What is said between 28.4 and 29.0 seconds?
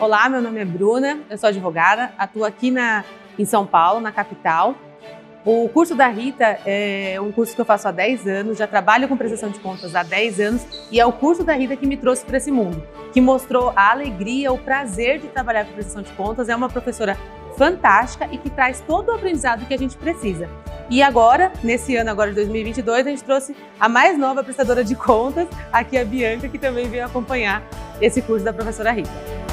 da professora